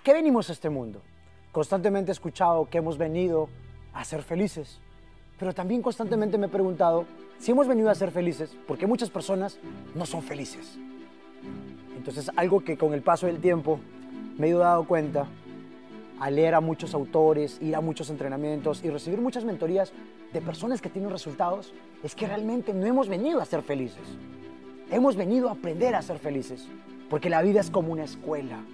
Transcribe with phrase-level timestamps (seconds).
[0.00, 1.02] ¿A qué venimos a este mundo?
[1.52, 3.50] Constantemente he escuchado que hemos venido
[3.92, 4.80] a ser felices,
[5.38, 7.04] pero también constantemente me he preguntado
[7.38, 9.58] si hemos venido a ser felices, porque muchas personas
[9.94, 10.78] no son felices.
[11.94, 13.78] Entonces, algo que con el paso del tiempo
[14.38, 15.26] me he dado cuenta
[16.18, 19.92] al leer a muchos autores, ir a muchos entrenamientos y recibir muchas mentorías
[20.32, 24.16] de personas que tienen resultados, es que realmente no hemos venido a ser felices.
[24.90, 26.66] Hemos venido a aprender a ser felices,
[27.10, 28.64] porque la vida es como una escuela.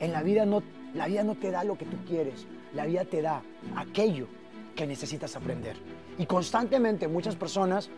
[0.00, 0.62] En la vida no,
[0.94, 3.42] la vida no te da lo que tú quieres, la vida te da
[3.76, 4.26] aquello
[4.74, 5.76] que necesitas aprender.
[6.18, 7.90] Y constantemente muchas personas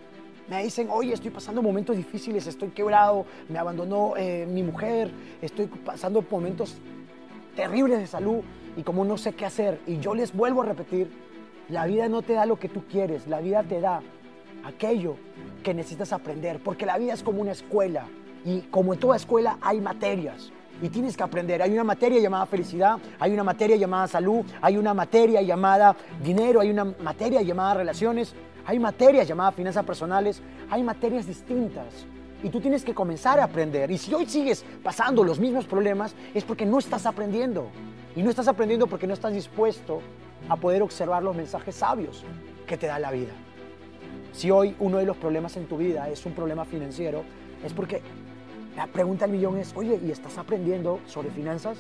[0.49, 5.67] me dicen, oye, estoy pasando momentos difíciles, estoy quebrado, me abandonó eh, mi mujer, estoy
[5.67, 6.77] pasando momentos
[7.55, 8.41] terribles de salud
[8.77, 9.81] y como no sé qué hacer.
[9.87, 11.09] Y yo les vuelvo a repetir,
[11.69, 14.03] la vida no te da lo que tú quieres, la vida te da
[14.65, 15.17] aquello
[15.62, 18.09] que necesitas aprender, porque la vida es como una escuela
[18.45, 21.63] y como en toda escuela hay materias y tienes que aprender.
[21.63, 26.61] Hay una materia llamada felicidad, hay una materia llamada salud, hay una materia llamada dinero,
[26.61, 28.34] hay una materia llamada relaciones,
[28.67, 31.87] hay materias llamadas finanzas personales, hay materias distintas.
[32.43, 33.93] Y tú tienes que comenzar a aprender.
[33.93, 37.69] Y si hoy sigues pasando los mismos problemas, es porque no estás aprendiendo.
[38.17, 40.01] Y no estás aprendiendo porque no estás dispuesto
[40.49, 42.25] a poder observar los mensajes sabios
[42.67, 43.33] que te da la vida.
[44.33, 47.23] Si hoy uno de los problemas en tu vida es un problema financiero,
[47.65, 48.03] es porque
[48.77, 51.78] la pregunta del millón es, oye, ¿y estás aprendiendo sobre finanzas?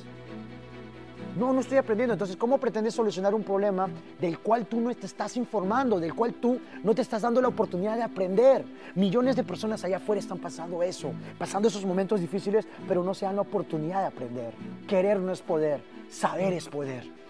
[1.36, 2.12] No, no estoy aprendiendo.
[2.12, 3.88] Entonces, ¿cómo pretendes solucionar un problema
[4.20, 7.48] del cual tú no te estás informando, del cual tú no te estás dando la
[7.48, 8.64] oportunidad de aprender?
[8.94, 13.24] Millones de personas allá afuera están pasando eso, pasando esos momentos difíciles, pero no se
[13.24, 14.52] dan la oportunidad de aprender.
[14.86, 17.21] Querer no es poder, saber es poder.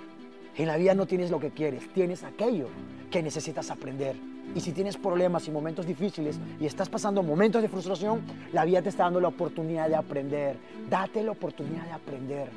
[0.57, 2.69] En la vida no tienes lo que quieres, tienes aquello
[3.11, 4.17] que necesitas aprender.
[4.55, 8.21] Y si tienes problemas y momentos difíciles y estás pasando momentos de frustración,
[8.53, 10.57] la vida te está dando la oportunidad de aprender.
[10.91, 12.49] Date la oportunidad de aprender.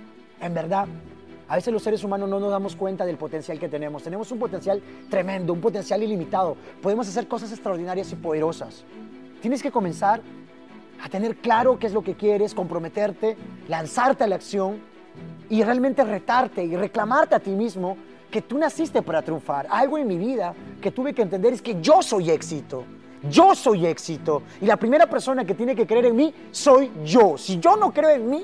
[0.42, 0.88] En verdad,
[1.48, 4.04] a veces los seres humanos no nos damos cuenta del potencial que tenemos.
[4.04, 6.58] Tenemos un potencial tremendo, un potencial ilimitado.
[6.82, 8.84] Podemos hacer cosas extraordinarias y poderosas.
[9.42, 10.22] Tienes que comenzar
[11.02, 14.80] a tener claro qué es lo que quieres, comprometerte, lanzarte a la acción
[15.50, 17.98] y realmente retarte y reclamarte a ti mismo
[18.30, 19.68] que tú naciste para triunfar.
[19.70, 22.84] Algo en mi vida que tuve que entender es que yo soy éxito.
[23.30, 24.44] Yo soy éxito.
[24.62, 27.38] Y la primera persona que tiene que creer en mí soy yo.
[27.38, 28.44] Si yo no creo en mí,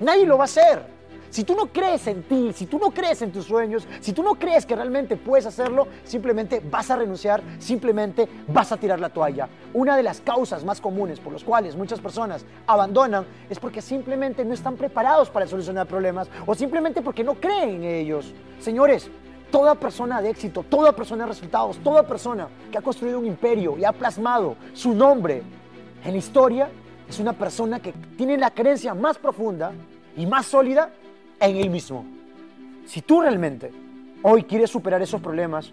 [0.00, 0.95] nadie lo va a hacer.
[1.36, 4.22] Si tú no crees en ti, si tú no crees en tus sueños, si tú
[4.22, 9.10] no crees que realmente puedes hacerlo, simplemente vas a renunciar, simplemente vas a tirar la
[9.10, 9.46] toalla.
[9.74, 14.46] Una de las causas más comunes por las cuales muchas personas abandonan es porque simplemente
[14.46, 18.32] no están preparados para solucionar problemas o simplemente porque no creen en ellos.
[18.58, 19.10] Señores,
[19.50, 23.76] toda persona de éxito, toda persona de resultados, toda persona que ha construido un imperio
[23.76, 25.42] y ha plasmado su nombre
[26.02, 26.70] en la historia
[27.06, 29.72] es una persona que tiene la creencia más profunda
[30.16, 30.90] y más sólida
[31.40, 32.04] en él mismo.
[32.86, 33.72] Si tú realmente
[34.22, 35.72] hoy quieres superar esos problemas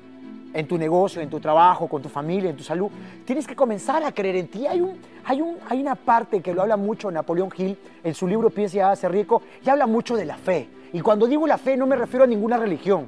[0.54, 2.90] en tu negocio, en tu trabajo, con tu familia, en tu salud,
[3.26, 4.68] tienes que comenzar a creer en ti.
[4.68, 8.28] Hay, un, hay, un, hay una parte que lo habla mucho Napoleón Hill en su
[8.28, 10.70] libro Piensa y hágase rico y habla mucho de la fe.
[10.94, 13.08] Y cuando digo la fe no me refiero a ninguna religión,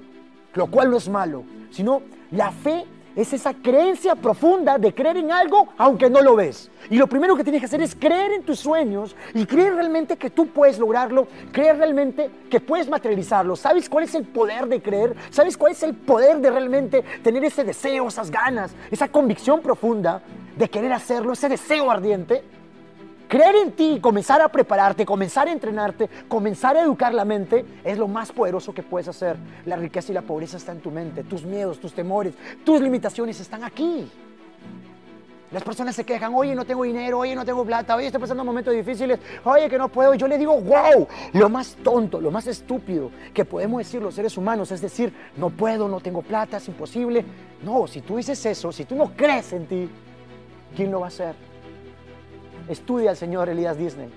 [0.55, 2.01] lo cual no es malo, sino
[2.31, 6.69] la fe es esa creencia profunda de creer en algo aunque no lo ves.
[6.89, 10.17] Y lo primero que tienes que hacer es creer en tus sueños y creer realmente
[10.17, 13.55] que tú puedes lograrlo, creer realmente que puedes materializarlo.
[13.55, 15.15] ¿Sabes cuál es el poder de creer?
[15.31, 20.21] ¿Sabes cuál es el poder de realmente tener ese deseo, esas ganas, esa convicción profunda
[20.57, 22.43] de querer hacerlo, ese deseo ardiente?
[23.27, 27.97] Creer en ti, comenzar a prepararte, comenzar a entrenarte, comenzar a educar la mente es
[27.97, 29.35] lo más poderoso que puedes hacer.
[29.65, 33.39] La riqueza y la pobreza están en tu mente, tus miedos, tus temores, tus limitaciones
[33.39, 34.07] están aquí.
[35.51, 38.43] Las personas se quejan, oye, no tengo dinero, oye, no tengo plata, oye, estoy pasando
[38.43, 40.13] momentos difíciles, oye, que no puedo.
[40.13, 44.15] Y yo le digo, wow, lo más tonto, lo más estúpido que podemos decir los
[44.15, 47.23] seres humanos es decir, no puedo, no tengo plata, es imposible.
[47.63, 49.89] No, si tú dices eso, si tú no crees en ti,
[50.75, 51.54] ¿quién lo va a hacer?
[52.67, 54.09] Estudia al señor Elías Disney.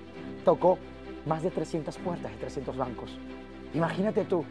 [0.43, 0.77] Tocó
[1.25, 3.17] más de 300 puertas y 300 bancos.
[3.73, 4.43] Imagínate tú,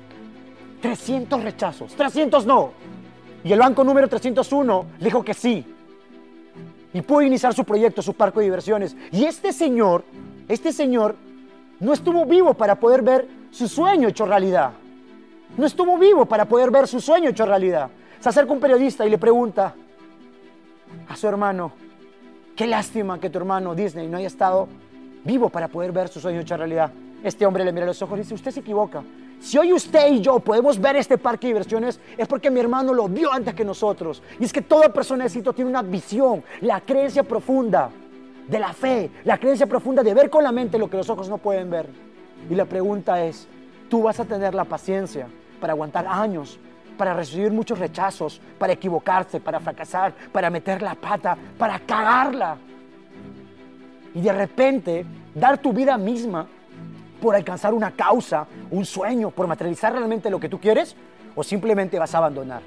[0.80, 2.70] 300 rechazos, 300 no.
[3.44, 5.64] Y el banco número 301 dijo que sí.
[6.92, 8.96] Y pudo iniciar su proyecto, su parque de diversiones.
[9.12, 10.04] Y este señor,
[10.48, 11.16] este señor,
[11.80, 14.72] no estuvo vivo para poder ver su sueño hecho realidad.
[15.56, 17.90] No estuvo vivo para poder ver su sueño hecho realidad.
[18.20, 19.74] Se acerca un periodista y le pregunta
[21.08, 21.72] a su hermano,
[22.58, 24.66] Qué lástima que tu hermano Disney no haya estado
[25.22, 26.90] vivo para poder ver su sueño hecho realidad.
[27.22, 29.04] Este hombre le mira los ojos y dice, usted se equivoca.
[29.38, 32.92] Si hoy usted y yo podemos ver este parque de diversiones es porque mi hermano
[32.92, 34.24] lo vio antes que nosotros.
[34.40, 37.90] Y es que toda persona de tiene una visión, la creencia profunda
[38.48, 41.28] de la fe, la creencia profunda de ver con la mente lo que los ojos
[41.28, 41.88] no pueden ver.
[42.50, 43.46] Y la pregunta es,
[43.88, 45.28] Tú vas a tener la paciencia
[45.60, 46.58] para aguantar años,
[46.98, 52.58] para recibir muchos rechazos, para equivocarse, para fracasar, para meter la pata, para cagarla.
[54.14, 56.46] Y de repente dar tu vida misma
[57.22, 60.94] por alcanzar una causa, un sueño, por materializar realmente lo que tú quieres,
[61.34, 62.62] o simplemente vas a abandonar.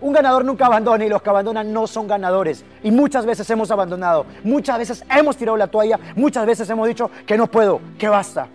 [0.00, 2.64] Un ganador nunca abandona y los que abandonan no son ganadores.
[2.82, 7.10] Y muchas veces hemos abandonado, muchas veces hemos tirado la toalla, muchas veces hemos dicho
[7.26, 8.48] que no puedo, que basta.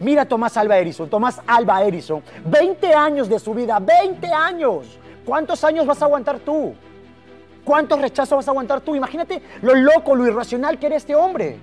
[0.00, 4.98] Mira a Tomás Alba Edison, Tomás Alba Edison, 20 años de su vida, 20 años.
[5.26, 6.74] ¿Cuántos años vas a aguantar tú?
[7.62, 8.96] ¿Cuántos rechazos vas a aguantar tú?
[8.96, 11.58] Imagínate lo loco, lo irracional que era este hombre.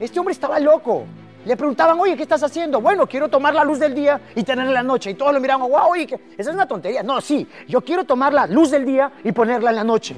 [0.00, 1.04] Este hombre estaba loco.
[1.44, 2.80] Le preguntaban, oye, ¿qué estás haciendo?
[2.80, 5.10] Bueno, quiero tomar la luz del día y tenerla en la noche.
[5.10, 7.04] Y todos lo miraban, wow, oye, esa es una tontería.
[7.04, 10.16] No, sí, yo quiero tomar la luz del día y ponerla en la noche.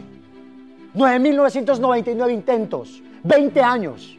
[0.95, 4.18] 9.999 intentos, 20 años.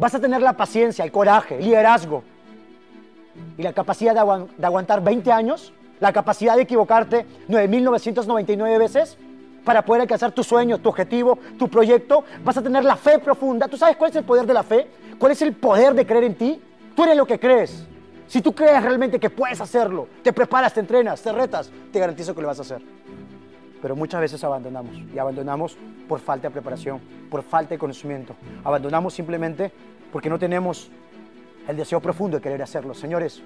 [0.00, 2.24] Vas a tener la paciencia, el coraje, el liderazgo
[3.58, 9.18] y la capacidad de, aguantar 20 años, la capacidad de equivocarte 9.999 veces
[9.62, 12.24] para poder alcanzar tu sueño, tu objetivo, tu proyecto.
[12.42, 13.68] Vas a tener la fe profunda.
[13.68, 14.88] ¿Tú sabes cuál es el poder de la fe?
[15.18, 16.62] ¿Cuál es el poder de creer en ti?
[16.96, 17.86] Tú eres lo que crees.
[18.26, 22.34] Si tú crees realmente que puedes hacerlo, te preparas, te entrenas, te retas, te garantizo
[22.34, 22.80] que lo vas a hacer.
[23.80, 25.76] Pero muchas veces abandonamos y abandonamos
[26.08, 27.00] por falta de preparación,
[27.30, 28.34] por falta de conocimiento.
[28.64, 29.72] Abandonamos simplemente
[30.12, 30.90] porque no tenemos
[31.66, 32.94] el deseo profundo de querer hacerlo.
[32.94, 33.42] Señores,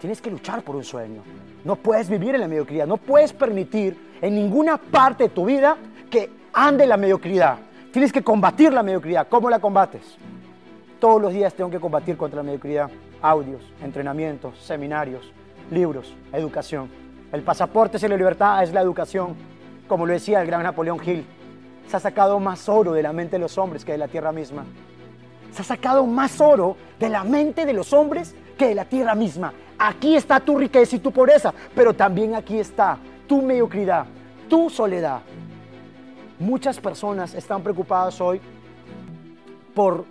[0.00, 1.22] tienes que luchar por un sueño.
[1.64, 5.76] No puedes vivir en la mediocridad, no puedes permitir en ninguna parte de tu vida
[6.10, 7.58] que ande la mediocridad.
[7.92, 9.28] Tienes que combatir la mediocridad.
[9.28, 10.16] ¿Cómo la combates?
[11.00, 12.90] Todos los días tengo que combatir contra la mediocridad.
[13.20, 15.32] Audios, entrenamientos, seminarios,
[15.70, 17.03] libros, educación.
[17.34, 19.34] El pasaporte de la libertad es la educación.
[19.88, 21.26] Como lo decía el gran Napoleón Hill,
[21.88, 24.30] se ha sacado más oro de la mente de los hombres que de la tierra
[24.30, 24.64] misma.
[25.52, 29.16] Se ha sacado más oro de la mente de los hombres que de la tierra
[29.16, 29.52] misma.
[29.76, 34.06] Aquí está tu riqueza y tu pobreza, pero también aquí está tu mediocridad,
[34.48, 35.22] tu soledad.
[36.38, 38.40] Muchas personas están preocupadas hoy
[39.74, 40.04] por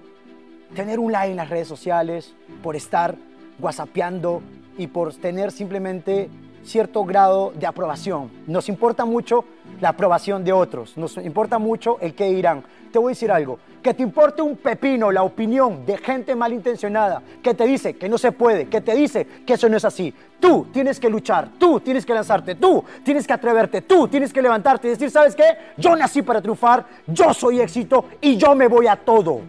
[0.75, 3.15] tener un like en las redes sociales, por estar
[3.59, 4.41] whatsappeando
[4.77, 6.29] y por tener simplemente
[6.63, 8.31] cierto grado de aprobación.
[8.47, 9.45] Nos importa mucho
[9.81, 12.63] la aprobación de otros, nos importa mucho el que dirán.
[12.91, 17.21] Te voy a decir algo, que te importe un pepino la opinión de gente malintencionada
[17.41, 20.13] que te dice que no se puede, que te dice que eso no es así.
[20.39, 24.41] Tú tienes que luchar, tú tienes que lanzarte, tú tienes que atreverte, tú tienes que
[24.41, 25.57] levantarte y decir, ¿sabes qué?
[25.77, 29.41] Yo nací para triunfar, yo soy éxito y yo me voy a todo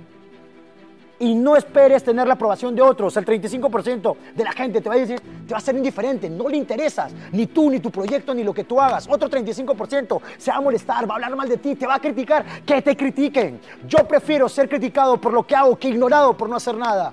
[1.18, 3.16] y no esperes tener la aprobación de otros.
[3.16, 6.48] El 35% de la gente te va a decir, te va a ser indiferente, no
[6.48, 9.08] le interesas, ni tú, ni tu proyecto, ni lo que tú hagas.
[9.08, 12.00] Otro 35% se va a molestar, va a hablar mal de ti, te va a
[12.00, 13.60] criticar, que te critiquen.
[13.86, 17.12] Yo prefiero ser criticado por lo que hago que ignorado por no hacer nada.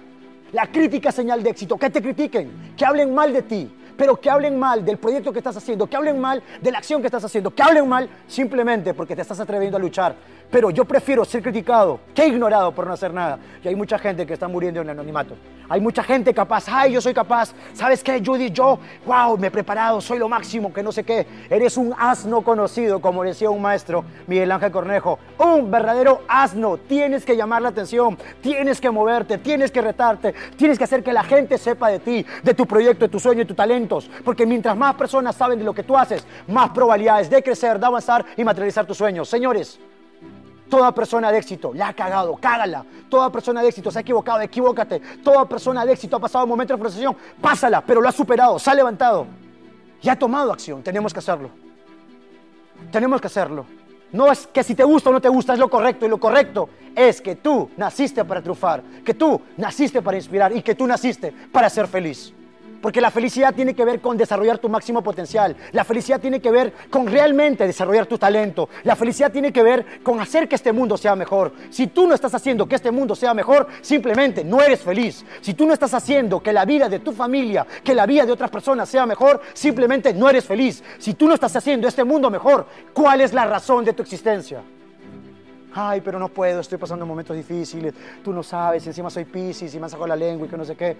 [0.51, 3.71] La crítica es señal de éxito, que te critiquen, que hablen mal de ti,
[4.01, 7.01] pero que hablen mal del proyecto que estás haciendo, que hablen mal de la acción
[7.01, 10.15] que estás haciendo, que hablen mal simplemente porque te estás atreviendo a luchar.
[10.51, 13.39] Pero yo prefiero ser criticado que ignorado por no hacer nada.
[13.63, 15.35] Y hay mucha gente que está muriendo en el anonimato.
[15.69, 17.53] Hay mucha gente capaz, ay, yo soy capaz.
[17.73, 18.51] ¿Sabes qué, Judy?
[18.51, 21.25] Yo, wow, me he preparado, soy lo máximo, que no sé qué.
[21.49, 25.17] Eres un asno conocido, como decía un maestro, Miguel Ángel Cornejo.
[25.37, 26.77] Un verdadero asno.
[26.77, 31.13] Tienes que llamar la atención, tienes que moverte, tienes que retarte, tienes que hacer que
[31.13, 34.11] la gente sepa de ti, de tu proyecto, de tu sueño, de tus talentos.
[34.25, 37.85] Porque mientras más personas saben de lo que tú haces, más probabilidades de crecer, de
[37.85, 39.29] avanzar y materializar tus sueños.
[39.29, 39.79] Señores,
[40.71, 42.85] Toda persona de éxito la ha cagado, cágala.
[43.09, 45.01] Toda persona de éxito se ha equivocado, equivócate.
[45.21, 48.69] Toda persona de éxito ha pasado momentos de frustración, pásala, pero lo ha superado, se
[48.69, 49.27] ha levantado
[50.01, 50.81] y ha tomado acción.
[50.81, 51.49] Tenemos que hacerlo.
[52.89, 53.65] Tenemos que hacerlo.
[54.13, 56.05] No es que si te gusta o no te gusta, es lo correcto.
[56.05, 60.61] Y lo correcto es que tú naciste para triunfar, que tú naciste para inspirar y
[60.61, 62.33] que tú naciste para ser feliz.
[62.81, 65.55] Porque la felicidad tiene que ver con desarrollar tu máximo potencial.
[65.71, 68.69] La felicidad tiene que ver con realmente desarrollar tu talento.
[68.83, 71.53] La felicidad tiene que ver con hacer que este mundo sea mejor.
[71.69, 75.23] Si tú no estás haciendo que este mundo sea mejor, simplemente no eres feliz.
[75.41, 78.31] Si tú no estás haciendo que la vida de tu familia, que la vida de
[78.31, 80.83] otras personas sea mejor, simplemente no eres feliz.
[80.97, 84.61] Si tú no estás haciendo este mundo mejor, ¿cuál es la razón de tu existencia?
[85.73, 89.77] Ay, pero no puedo, estoy pasando momentos difíciles, tú no sabes, encima soy piscis y
[89.77, 90.97] me han sacado la lengua y que no sé qué.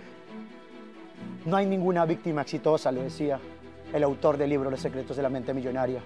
[1.45, 3.39] No hay ninguna víctima exitosa, lo decía
[3.93, 6.01] el autor del libro Los secretos de la mente millonaria.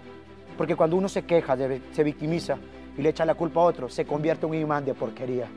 [0.58, 1.58] Porque cuando uno se queja,
[1.92, 2.58] se victimiza
[2.98, 5.48] y le echa la culpa a otro, se convierte en un imán de porquería.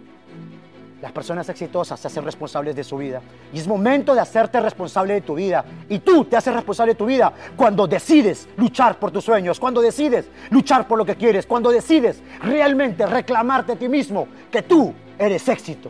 [1.01, 3.23] Las personas exitosas se hacen responsables de su vida.
[3.53, 5.65] Y es momento de hacerte responsable de tu vida.
[5.89, 9.81] Y tú te haces responsable de tu vida cuando decides luchar por tus sueños, cuando
[9.81, 14.93] decides luchar por lo que quieres, cuando decides realmente reclamarte a ti mismo que tú
[15.17, 15.89] eres éxito.